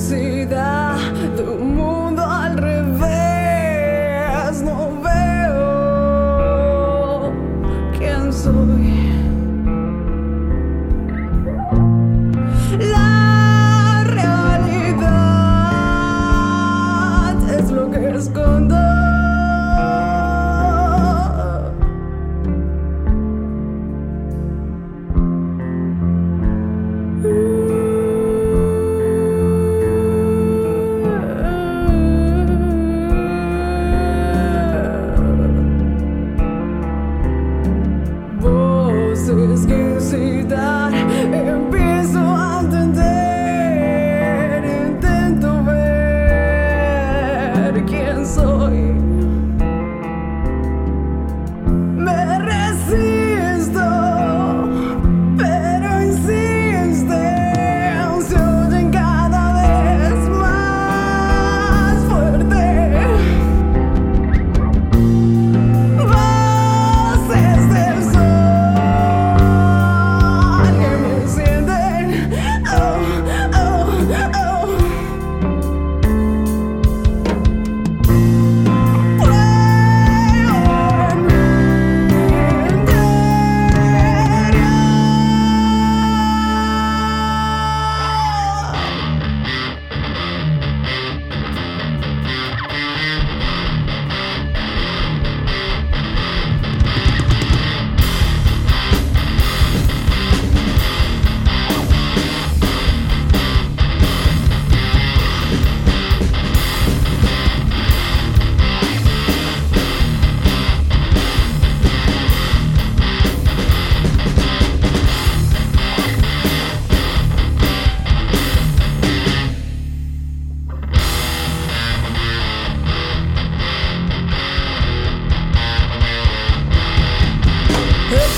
[0.00, 0.96] Mente suicida
[1.36, 1.99] de un mundo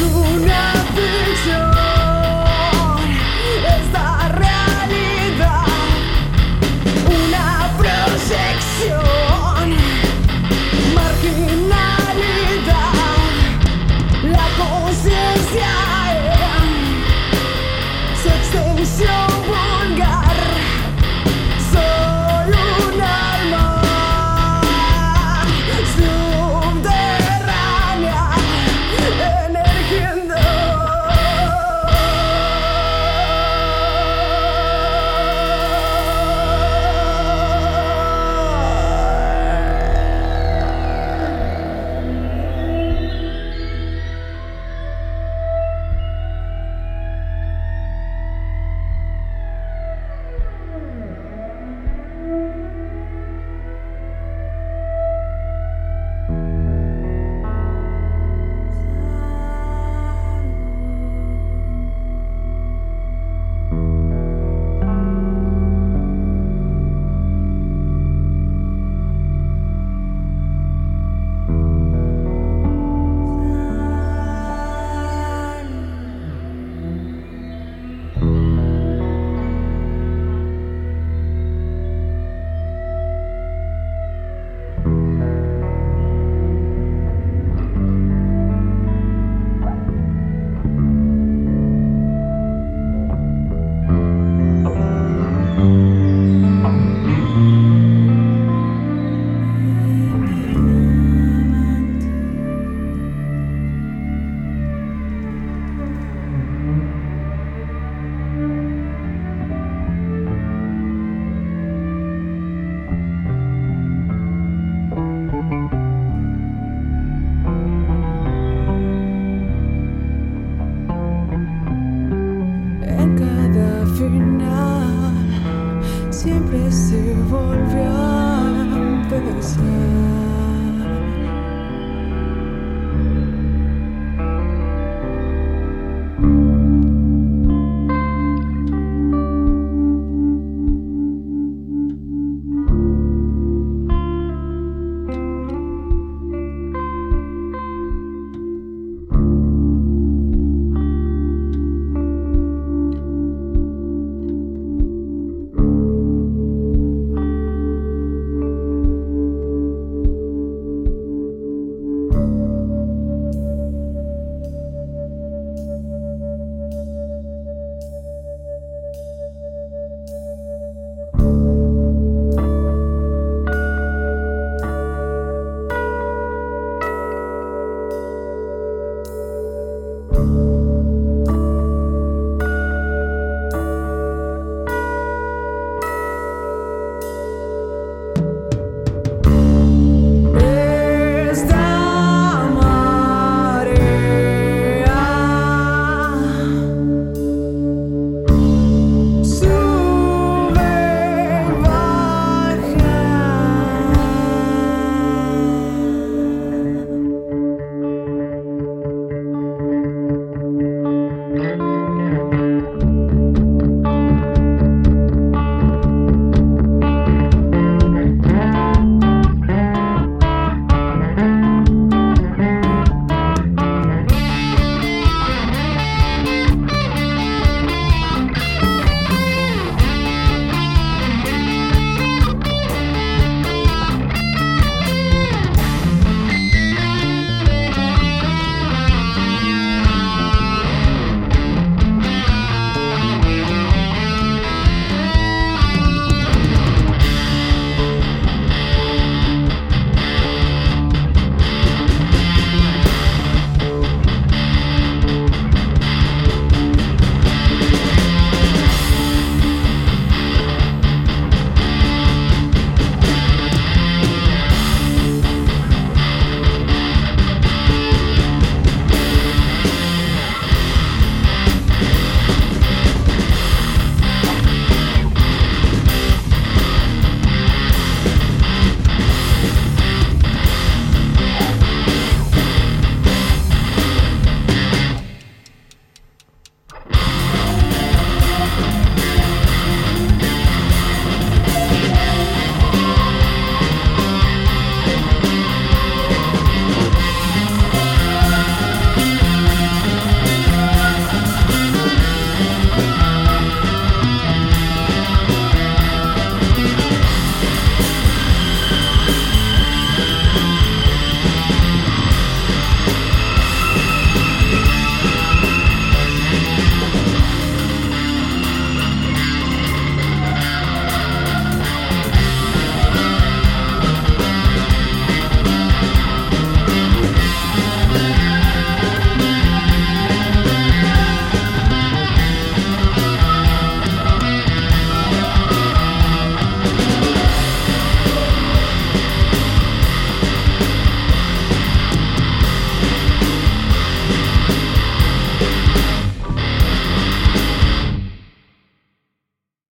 [0.00, 1.67] Una visión